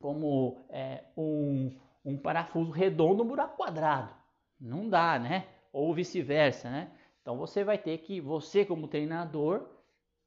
como 0.00 0.64
é, 0.68 1.04
um, 1.16 1.76
um 2.04 2.16
parafuso 2.18 2.70
redondo 2.70 3.24
no 3.24 3.30
buraco 3.30 3.56
quadrado. 3.56 4.14
Não 4.60 4.88
dá, 4.88 5.18
né? 5.18 5.46
Ou 5.72 5.92
vice-versa, 5.94 6.70
né? 6.70 6.90
Então 7.20 7.36
você 7.36 7.64
vai 7.64 7.76
ter 7.76 7.98
que, 7.98 8.20
você 8.20 8.64
como 8.64 8.88
treinador, 8.88 9.66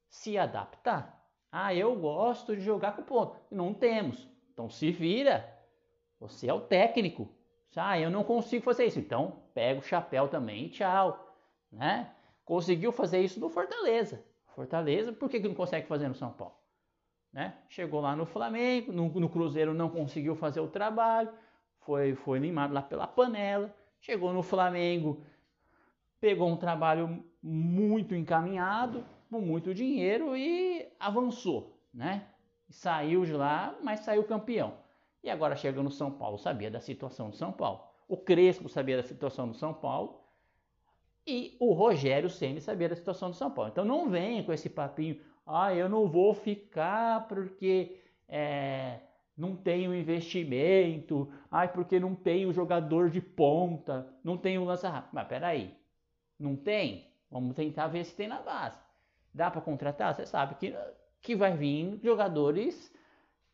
se 0.10 0.38
adaptar. 0.38 1.26
Ah, 1.52 1.74
eu 1.74 1.96
gosto 1.96 2.56
de 2.56 2.62
jogar 2.62 2.96
com 2.96 3.04
ponto. 3.04 3.40
Não 3.50 3.74
temos. 3.74 4.28
Então 4.52 4.70
se 4.70 4.92
vira. 4.92 5.50
Você 6.20 6.50
é 6.50 6.54
o 6.54 6.62
técnico. 6.62 7.30
Ah, 7.76 7.98
eu 8.00 8.12
não 8.12 8.24
consigo 8.24 8.66
fazer 8.66 8.86
isso. 8.86 9.00
Então 9.00 9.44
pega 9.54 9.80
o 9.80 9.84
chapéu 9.84 10.28
também 10.28 10.68
tchau. 10.70 11.38
Né? 11.72 12.14
Conseguiu 12.44 12.92
fazer 12.92 13.22
isso 13.22 13.40
no 13.40 13.50
Fortaleza. 13.50 14.24
Fortaleza, 14.56 15.14
por 15.14 15.30
que, 15.30 15.40
que 15.40 15.48
não 15.48 15.56
consegue 15.56 15.88
fazer 15.88 16.10
no 16.10 16.16
São 16.16 16.32
Paulo? 16.34 16.59
Né? 17.32 17.54
Chegou 17.70 18.02
lá 18.02 18.16
no 18.16 18.26
Flamengo, 18.26 18.92
no, 18.92 19.08
no, 19.08 19.30
Cruzeiro 19.30 19.74
não 19.74 19.90
conseguiu 19.90 20.36
fazer 20.36 20.60
o 20.60 20.68
trabalho, 20.68 21.30
foi, 21.82 22.16
foi 22.16 22.40
limado 22.40 22.74
lá 22.74 22.82
pela 22.82 23.08
panela. 23.08 23.74
Chegou 24.02 24.34
no 24.34 24.42
Flamengo, 24.42 25.22
pegou 26.20 26.50
um 26.50 26.58
trabalho 26.58 27.24
muito 27.42 28.16
encaminhado, 28.16 29.06
com 29.30 29.40
muito 29.40 29.74
dinheiro 29.74 30.36
e 30.36 30.88
avançou, 31.00 31.80
né? 31.94 32.26
Saiu 32.70 33.26
de 33.26 33.34
lá, 33.34 33.76
mas 33.84 34.02
saiu 34.02 34.24
campeão. 34.24 34.74
E 35.24 35.30
agora 35.30 35.56
chega 35.56 35.84
no 35.84 35.92
São 35.92 36.12
Paulo, 36.12 36.38
sabia 36.38 36.72
da 36.72 36.80
situação 36.80 37.30
do 37.30 37.36
São 37.36 37.52
Paulo. 37.52 37.84
O 38.08 38.18
Crespo 38.18 38.70
sabia 38.70 38.98
da 38.98 39.04
situação 39.04 39.48
do 39.48 39.54
São 39.54 39.74
Paulo. 39.74 40.20
E 41.28 41.56
o 41.60 41.74
Rogério 41.74 42.30
Ceni 42.30 42.62
sabia 42.62 42.90
da 42.90 42.96
situação 42.96 43.30
do 43.30 43.36
São 43.36 43.52
Paulo. 43.52 43.70
Então 43.72 43.86
não 43.86 44.10
venha 44.10 44.44
com 44.44 44.52
esse 44.52 44.70
papinho, 44.70 45.20
ah, 45.50 45.74
eu 45.74 45.90
não 45.90 46.08
vou 46.08 46.34
ficar 46.34 47.28
porque 47.28 48.00
é, 48.28 49.00
não 49.36 49.56
tenho 49.56 49.96
investimento, 49.96 51.32
ah, 51.50 51.68
porque 51.68 52.00
não 52.00 52.14
tenho 52.14 52.54
jogador 52.54 53.10
de 53.10 53.20
ponta, 53.20 54.08
não 54.24 54.38
tenho 54.38 54.64
lança 54.64 54.90
rápido. 54.90 55.12
Mas 55.14 55.28
peraí, 55.28 55.76
não 56.38 56.56
tem? 56.56 57.12
Vamos 57.32 57.56
tentar 57.56 57.88
ver 57.88 58.06
se 58.06 58.16
tem 58.16 58.28
na 58.28 58.42
base. 58.42 58.80
Dá 59.34 59.50
para 59.50 59.62
contratar? 59.62 60.14
Você 60.14 60.26
sabe 60.26 60.56
que, 60.56 60.76
que 61.22 61.36
vai 61.36 61.56
vir 61.58 62.00
jogadores 62.04 62.94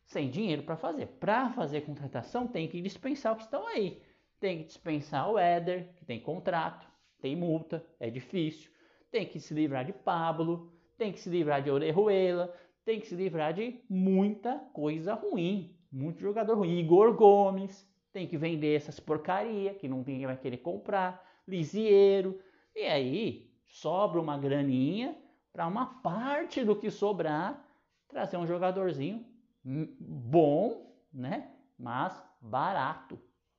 sem 0.04 0.28
dinheiro 0.28 0.62
para 0.62 0.76
fazer. 0.76 1.06
Para 1.06 1.50
fazer 1.50 1.80
contratação 1.82 2.46
tem 2.46 2.68
que 2.68 2.80
dispensar 2.80 3.32
o 3.32 3.36
que 3.36 3.42
estão 3.42 3.66
aí. 3.66 4.02
Tem 4.38 4.58
que 4.58 4.64
dispensar 4.64 5.30
o 5.30 5.38
Éder, 5.38 5.94
que 5.96 6.04
tem 6.04 6.20
contrato, 6.20 6.86
tem 7.20 7.34
multa, 7.34 7.84
é 7.98 8.10
difícil. 8.10 8.70
Tem 9.10 9.26
que 9.26 9.40
se 9.40 9.54
livrar 9.54 9.84
de 9.84 9.92
Pablo, 9.92 10.75
tem 10.96 11.12
que 11.12 11.20
se 11.20 11.28
livrar 11.28 11.62
de 11.62 11.70
Orejuela, 11.70 12.54
tem 12.84 13.00
que 13.00 13.06
se 13.06 13.14
livrar 13.14 13.52
de 13.52 13.80
muita 13.88 14.58
coisa 14.72 15.14
ruim, 15.14 15.76
muito 15.90 16.20
jogador 16.20 16.56
ruim. 16.56 16.78
Igor 16.78 17.14
Gomes, 17.14 17.86
tem 18.12 18.26
que 18.26 18.38
vender 18.38 18.74
essas 18.74 18.98
porcaria 18.98 19.74
que 19.74 19.88
não 19.88 19.98
ninguém 19.98 20.26
vai 20.26 20.36
querer 20.36 20.58
comprar. 20.58 21.22
Lisieiro, 21.46 22.40
e 22.74 22.82
aí 22.82 23.50
sobra 23.66 24.20
uma 24.20 24.38
graninha 24.38 25.16
para 25.52 25.66
uma 25.66 25.86
parte 26.02 26.64
do 26.64 26.76
que 26.76 26.90
sobrar 26.90 27.64
trazer 28.08 28.36
um 28.36 28.46
jogadorzinho 28.46 29.24
bom, 29.64 30.94
né? 31.12 31.50
Mas 31.78 32.22
barato. 32.40 33.18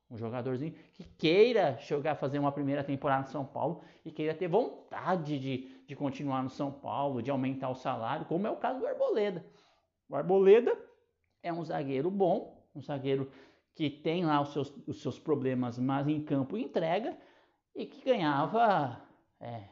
Um 0.10 0.18
jogadorzinho 0.18 0.74
que 0.94 1.04
queira 1.04 1.78
jogar, 1.82 2.16
fazer 2.16 2.40
uma 2.40 2.52
primeira 2.52 2.84
temporada 2.84 3.24
no 3.24 3.28
São 3.30 3.46
Paulo 3.46 3.82
e 4.06 4.12
queira 4.12 4.34
ter 4.34 4.48
vontade 4.48 5.38
de, 5.38 5.84
de 5.86 5.96
continuar 5.96 6.42
no 6.42 6.50
São 6.50 6.72
Paulo, 6.72 7.22
de 7.22 7.30
aumentar 7.30 7.70
o 7.70 7.76
salário, 7.76 8.26
como 8.26 8.48
é 8.48 8.50
o 8.50 8.56
caso 8.56 8.80
do 8.80 8.88
Arboleda. 8.88 9.46
O 10.08 10.16
Arboleda 10.16 10.78
é 11.44 11.52
um 11.52 11.64
zagueiro 11.64 12.10
bom, 12.10 12.66
um 12.74 12.82
zagueiro 12.82 13.30
que 13.76 13.90
tem 13.90 14.26
lá 14.26 14.42
os 14.42 14.54
seus, 14.54 14.74
os 14.88 15.02
seus 15.02 15.20
problemas, 15.20 15.78
mas 15.78 16.08
em 16.08 16.24
campo 16.24 16.58
entrega 16.58 17.18
e 17.76 17.86
que 17.86 18.04
ganhava 18.04 19.02
é, 19.40 19.64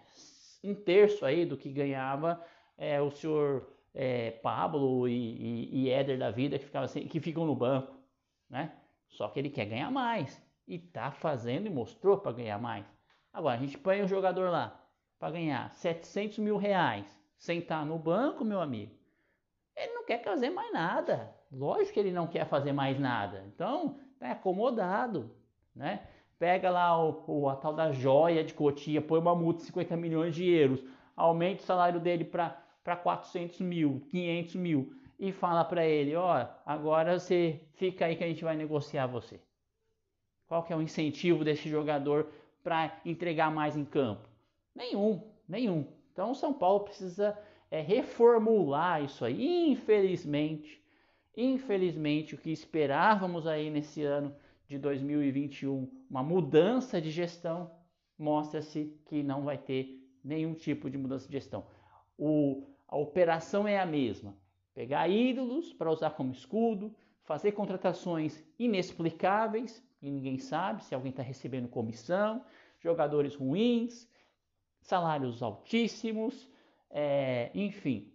um 0.64 0.76
terço 0.76 1.26
aí 1.26 1.46
do 1.46 1.58
que 1.58 1.72
ganhava 1.72 2.44
é, 2.78 3.02
o 3.02 3.10
senhor 3.10 3.68
é, 3.94 4.32
Pablo 4.32 5.08
e, 5.08 5.14
e, 5.14 5.84
e 5.84 5.90
Éder 5.90 6.20
da 6.20 6.30
vida 6.30 6.60
que, 6.60 6.66
ficava 6.66 6.86
assim, 6.86 7.08
que 7.08 7.20
ficam 7.20 7.46
no 7.46 7.56
banco, 7.56 7.96
né? 8.50 8.74
Só 9.10 9.28
que 9.30 9.40
ele 9.40 9.50
quer 9.50 9.66
ganhar 9.66 9.92
mais 9.92 10.42
e 10.68 10.80
tá 10.80 11.12
fazendo 11.12 11.68
e 11.68 11.70
mostrou 11.70 12.18
para 12.18 12.32
ganhar 12.32 12.60
mais. 12.60 12.86
Agora 13.32 13.56
a 13.56 13.62
gente 13.62 13.78
põe 13.78 14.02
o 14.02 14.08
jogador 14.08 14.50
lá 14.50 14.82
para 15.20 15.32
ganhar 15.32 15.72
700 15.72 16.40
mil 16.40 16.58
reais, 16.58 17.06
sentar 17.38 17.86
no 17.86 17.98
banco, 17.98 18.44
meu 18.44 18.62
amigo. 18.62 18.94
Ele 19.76 19.94
não 19.94 20.06
quer 20.06 20.24
fazer 20.24 20.50
mais 20.50 20.72
nada. 20.72 21.36
Lógico 21.52 21.94
que 21.94 22.00
ele 22.00 22.12
não 22.12 22.28
quer 22.28 22.46
fazer 22.46 22.72
mais 22.72 23.00
nada. 23.00 23.44
Então, 23.48 24.00
tá 24.20 24.32
acomodado, 24.32 25.36
né? 25.76 26.08
Pega 26.38 26.70
lá 26.70 27.02
o, 27.02 27.24
o, 27.28 27.50
a 27.50 27.56
tal 27.56 27.74
da 27.74 27.92
joia 27.92 28.44
de 28.44 28.54
Cotia, 28.54 29.02
põe 29.02 29.20
uma 29.20 29.36
multa 29.36 29.60
de 29.60 29.66
50 29.68 29.96
milhões 29.96 30.36
de 30.36 30.50
euros, 30.50 30.84
aumenta 31.16 31.62
o 31.62 31.66
salário 31.66 32.00
dele 32.00 32.26
para 32.26 32.96
400 33.02 33.62
mil, 33.62 34.06
500 34.10 34.56
mil 34.56 34.94
e 35.18 35.32
fala 35.32 35.64
para 35.64 35.86
ele, 35.86 36.16
ó, 36.16 36.46
agora 36.66 37.18
você 37.18 37.62
fica 37.76 38.06
aí 38.06 38.16
que 38.16 38.24
a 38.24 38.28
gente 38.28 38.44
vai 38.44 38.56
negociar 38.56 39.08
você. 39.08 39.40
Qual 40.48 40.64
que 40.64 40.74
é 40.74 40.76
o 40.76 40.82
incentivo 40.82 41.44
desse 41.44 41.70
jogador 41.70 42.30
para 42.64 43.00
entregar 43.06 43.50
mais 43.50 43.78
em 43.78 43.86
campo? 43.86 44.28
Nenhum, 44.76 45.22
nenhum. 45.48 45.88
Então 46.12 46.32
o 46.32 46.36
São 46.36 46.54
Paulo 46.54 46.82
precisa 46.82 47.38
é, 47.72 47.82
reformular 47.82 49.04
isso 49.04 49.24
aí. 49.24 49.72
Infelizmente, 49.72 50.84
infelizmente 51.36 52.36
o 52.36 52.38
que 52.38 52.52
esperávamos 52.52 53.48
aí 53.48 53.70
nesse 53.70 54.04
ano 54.04 54.36
de 54.68 54.78
2021, 54.78 55.90
uma 56.10 56.24
mudança 56.24 57.00
de 57.00 57.10
gestão, 57.10 57.72
mostra-se 58.18 58.98
que 59.06 59.24
não 59.24 59.44
vai 59.44 59.58
ter 59.58 60.02
nenhum 60.24 60.54
tipo 60.54 60.90
de 60.90 60.98
mudança 60.98 61.28
de 61.28 61.34
gestão. 61.34 61.66
O, 62.18 62.64
a 62.88 62.98
operação 62.98 63.68
é 63.68 63.80
a 63.80 63.86
mesma 63.86 64.36
pegar 64.76 65.08
ídolos 65.08 65.74
para 65.74 65.90
usar 65.90 66.12
como 66.12 66.34
escudo, 66.34 66.94
fazer 67.24 67.54
contratações 67.54 68.44
inexplicáveis, 68.60 69.82
e 70.02 70.12
ninguém 70.12 70.38
sabe 70.38 70.84
se 70.84 70.94
alguém 70.94 71.10
está 71.10 71.24
recebendo 71.24 71.68
comissão, 71.68 72.46
jogadores 72.80 73.34
ruins, 73.34 74.08
salários 74.82 75.42
altíssimos, 75.42 76.48
é, 76.92 77.50
enfim. 77.56 78.14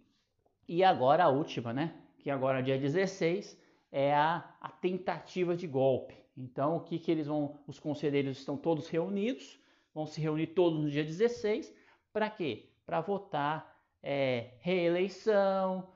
E 0.67 0.83
agora 0.83 1.25
a 1.25 1.29
última, 1.29 1.73
né? 1.73 1.93
Que 2.19 2.29
agora 2.29 2.63
dia 2.63 2.77
16 2.77 3.59
é 3.91 4.13
a, 4.13 4.55
a 4.61 4.69
tentativa 4.69 5.55
de 5.55 5.67
golpe. 5.67 6.15
Então, 6.37 6.77
o 6.77 6.79
que, 6.79 6.97
que 6.97 7.11
eles 7.11 7.27
vão. 7.27 7.59
Os 7.67 7.79
conselheiros 7.79 8.37
estão 8.37 8.55
todos 8.55 8.87
reunidos, 8.87 9.59
vão 9.93 10.05
se 10.05 10.21
reunir 10.21 10.47
todos 10.47 10.79
no 10.79 10.89
dia 10.89 11.03
16, 11.03 11.73
para 12.13 12.29
quê? 12.29 12.69
Para 12.85 13.01
votar 13.01 13.77
é, 14.01 14.51
reeleição, 14.59 15.89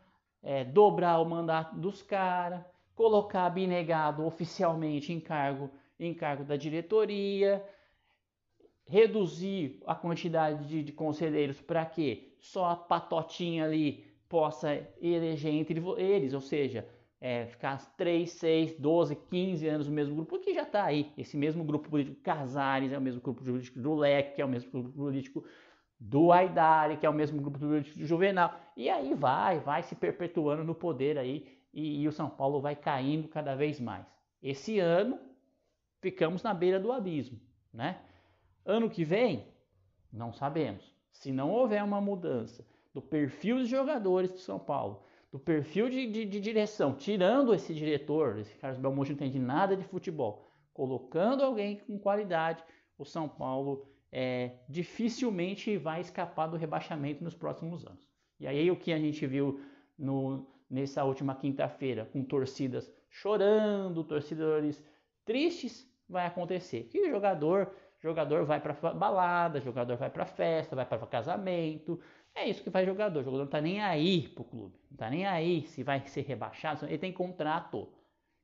é, 0.45 0.63
dobrar 0.63 1.19
o 1.19 1.25
mandato 1.25 1.75
dos 1.75 2.03
caras, 2.03 2.63
colocar 2.95 3.47
abnegado 3.47 4.23
oficialmente 4.23 5.11
em 5.11 5.19
cargo, 5.19 5.71
em 5.99 6.13
cargo 6.13 6.43
da 6.43 6.55
diretoria, 6.55 7.65
reduzir 8.85 9.81
a 9.87 9.95
quantidade 9.95 10.67
de, 10.67 10.83
de 10.83 10.91
conselheiros 10.91 11.59
para 11.59 11.83
que 11.83 12.31
só 12.39 12.69
a 12.69 12.75
patotinha 12.75 13.65
ali 13.65 14.05
possa 14.29 14.87
eleger 15.01 15.51
entre 15.51 15.81
eles, 15.97 16.33
ou 16.33 16.41
seja, 16.41 16.87
é, 17.19 17.47
ficar 17.47 17.77
3, 17.97 18.29
6, 18.29 18.79
12, 18.79 19.15
15 19.15 19.67
anos 19.67 19.87
no 19.87 19.93
mesmo 19.93 20.13
grupo, 20.13 20.29
porque 20.29 20.53
já 20.53 20.61
está 20.61 20.83
aí. 20.83 21.11
Esse 21.17 21.35
mesmo 21.35 21.63
grupo 21.63 21.89
político 21.89 22.21
Casares 22.21 22.91
é 22.91 22.97
o 22.97 23.01
mesmo 23.01 23.19
grupo 23.19 23.43
político 23.43 23.79
do 23.79 23.95
Leque, 23.95 24.39
é 24.39 24.45
o 24.45 24.49
mesmo 24.49 24.69
grupo 24.69 24.91
político 24.91 25.43
do 26.07 26.31
Aidari, 26.31 26.97
que 26.97 27.05
é 27.05 27.09
o 27.09 27.13
mesmo 27.13 27.41
grupo 27.41 27.57
do 27.57 27.81
Juvenal. 27.81 28.53
E 28.77 28.89
aí 28.89 29.15
vai, 29.15 29.59
vai 29.59 29.81
se 29.81 29.95
perpetuando 29.95 30.63
no 30.63 30.75
poder 30.75 31.17
aí 31.17 31.47
e, 31.74 32.01
e 32.01 32.07
o 32.07 32.12
São 32.12 32.29
Paulo 32.29 32.62
vai 32.62 32.75
caindo 32.75 33.27
cada 33.27 33.55
vez 33.55 33.79
mais. 33.79 34.05
Esse 34.41 34.79
ano 34.79 35.19
ficamos 36.00 36.43
na 36.43 36.53
beira 36.53 36.79
do 36.79 36.91
abismo, 36.91 37.39
né? 37.74 38.01
Ano 38.63 38.88
que 38.88 39.03
vem, 39.03 39.47
não 40.13 40.31
sabemos. 40.31 40.93
Se 41.12 41.31
não 41.31 41.50
houver 41.50 41.83
uma 41.83 42.00
mudança 42.00 42.63
do 42.93 43.01
perfil 43.01 43.57
dos 43.57 43.67
jogadores 43.67 44.31
do 44.31 44.38
São 44.38 44.59
Paulo, 44.59 45.01
do 45.31 45.39
perfil 45.39 45.89
de, 45.89 46.05
de, 46.05 46.25
de 46.25 46.39
direção, 46.39 46.93
tirando 46.93 47.53
esse 47.53 47.74
diretor, 47.74 48.38
esse 48.38 48.55
Carlos 48.57 48.79
Belmonte 48.79 49.09
não 49.09 49.15
entende 49.15 49.39
nada 49.39 49.75
de 49.75 49.83
futebol, 49.83 50.51
colocando 50.71 51.43
alguém 51.43 51.77
com 51.79 51.97
qualidade, 51.97 52.63
o 52.97 53.03
São 53.03 53.27
Paulo 53.27 53.94
é, 54.12 54.51
dificilmente 54.69 55.77
vai 55.77 56.01
escapar 56.01 56.47
do 56.47 56.57
rebaixamento 56.57 57.24
nos 57.24 57.35
próximos 57.35 57.85
anos. 57.85 58.07
E 58.39 58.47
aí 58.47 58.69
o 58.69 58.75
que 58.75 58.91
a 58.91 59.00
gente 59.00 59.25
viu 59.25 59.62
no, 59.97 60.47
nessa 60.69 61.03
última 61.03 61.35
quinta-feira, 61.35 62.05
com 62.05 62.24
torcidas 62.24 62.91
chorando, 63.09 64.03
torcedores 64.03 64.83
tristes, 65.24 65.89
vai 66.07 66.25
acontecer. 66.25 66.83
Que 66.83 67.07
o 67.07 67.09
jogador, 67.09 67.71
jogador 68.00 68.45
vai 68.45 68.59
para 68.59 68.74
balada, 68.93 69.62
jogador 69.62 69.97
vai 69.97 70.09
para 70.09 70.25
festa, 70.25 70.75
vai 70.75 70.85
para 70.85 71.05
casamento, 71.07 72.00
é 72.35 72.50
isso 72.50 72.62
que 72.62 72.69
faz 72.69 72.85
jogador. 72.85 73.21
O 73.21 73.24
jogador 73.24 73.43
não 73.43 73.50
tá 73.50 73.62
nem 73.62 73.81
aí 73.81 74.27
pro 74.27 74.43
clube. 74.43 74.77
Não 74.91 74.97
tá 74.97 75.09
nem 75.09 75.25
aí 75.25 75.65
se 75.67 75.83
vai 75.83 76.05
ser 76.05 76.21
rebaixado. 76.21 76.85
Ele 76.85 76.97
tem 76.97 77.13
contrato. 77.13 77.89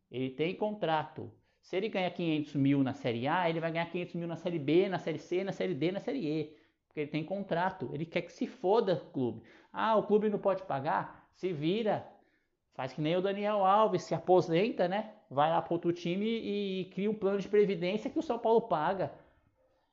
Ele 0.10 0.30
tem 0.30 0.56
contrato. 0.56 1.30
Se 1.62 1.76
ele 1.76 1.90
ganha 1.90 2.10
500 2.10 2.56
mil 2.56 2.84
na 2.84 2.94
Série 2.94 3.28
A, 3.28 3.50
ele 3.50 3.60
vai 3.60 3.72
ganhar 3.72 3.86
500 3.86 4.16
mil 4.16 4.28
na 4.28 4.36
Série 4.36 4.60
B, 4.60 4.90
na 4.90 5.00
Série 5.00 5.20
C, 5.20 5.44
na 5.44 5.52
Série 5.52 5.74
D, 5.74 5.92
na 5.92 6.00
Série 6.00 6.28
E. 6.28 6.58
Porque 6.88 7.02
ele 7.02 7.12
tem 7.12 7.24
contrato. 7.24 7.90
Ele 7.94 8.06
quer 8.06 8.22
que 8.22 8.34
se 8.34 8.48
foda 8.48 8.96
o 8.96 9.12
clube. 9.12 9.44
Ah, 9.72 9.96
o 9.96 10.04
clube 10.04 10.30
não 10.30 10.40
pode 10.40 10.64
pagar? 10.64 11.30
Se 11.34 11.54
vira. 11.54 12.06
Faz 12.74 12.94
que 12.94 13.02
nem 13.02 13.16
o 13.16 13.22
Daniel 13.22 13.66
Alves, 13.66 14.04
se 14.04 14.16
aposenta, 14.16 14.88
né? 14.88 15.14
Vai 15.30 15.50
lá 15.50 15.62
para 15.62 15.74
outro 15.74 15.94
time 15.94 16.26
e 16.26 16.86
cria 16.94 17.10
um 17.10 17.14
plano 17.14 17.40
de 17.40 17.48
previdência 17.48 18.10
que 18.10 18.20
o 18.20 18.24
São 18.24 18.40
Paulo 18.40 18.62
paga. 18.62 19.12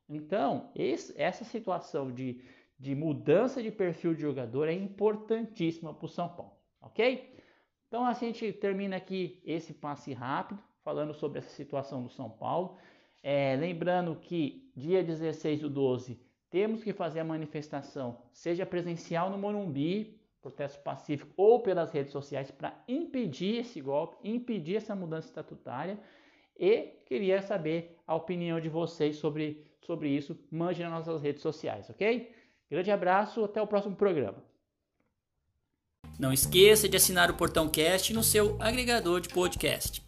Então, 0.08 0.70
esse, 0.74 1.14
essa 1.20 1.44
situação 1.44 2.10
de 2.10 2.40
de 2.78 2.94
mudança 2.94 3.62
de 3.62 3.70
perfil 3.70 4.14
de 4.14 4.22
jogador 4.22 4.68
é 4.68 4.72
importantíssima 4.72 5.92
para 5.92 6.06
o 6.06 6.08
São 6.08 6.28
Paulo, 6.28 6.52
ok? 6.80 7.34
Então 7.88 8.06
a 8.06 8.12
gente 8.12 8.52
termina 8.52 8.96
aqui 8.96 9.42
esse 9.44 9.74
passe 9.74 10.12
rápido, 10.12 10.62
falando 10.82 11.14
sobre 11.14 11.38
essa 11.38 11.50
situação 11.50 12.02
do 12.02 12.10
São 12.10 12.30
Paulo. 12.30 12.76
É, 13.22 13.56
lembrando 13.56 14.16
que 14.16 14.70
dia 14.76 15.02
16 15.02 15.60
do 15.60 15.70
12 15.70 16.18
temos 16.50 16.82
que 16.82 16.92
fazer 16.92 17.20
a 17.20 17.24
manifestação, 17.24 18.18
seja 18.32 18.64
presencial 18.64 19.28
no 19.28 19.36
Morumbi, 19.36 20.18
protesto 20.40 20.80
pacífico, 20.82 21.30
ou 21.36 21.60
pelas 21.60 21.92
redes 21.92 22.12
sociais, 22.12 22.50
para 22.50 22.74
impedir 22.88 23.58
esse 23.58 23.80
golpe, 23.80 24.16
impedir 24.24 24.76
essa 24.76 24.94
mudança 24.94 25.28
estatutária. 25.28 25.98
E 26.58 27.02
queria 27.06 27.42
saber 27.42 27.98
a 28.06 28.14
opinião 28.14 28.60
de 28.60 28.68
vocês 28.68 29.16
sobre, 29.16 29.66
sobre 29.82 30.08
isso. 30.08 30.38
Mande 30.50 30.82
nas 30.82 31.06
nossas 31.06 31.22
redes 31.22 31.42
sociais, 31.42 31.88
ok? 31.90 32.32
Grande 32.70 32.90
abraço, 32.90 33.44
até 33.44 33.60
o 33.60 33.66
próximo 33.66 33.94
programa. 33.94 34.42
Não 36.18 36.32
esqueça 36.32 36.88
de 36.88 36.96
assinar 36.96 37.30
o 37.30 37.36
Portão 37.36 37.68
Cast 37.68 38.12
no 38.12 38.24
seu 38.24 38.60
agregador 38.60 39.20
de 39.20 39.28
podcast. 39.28 40.07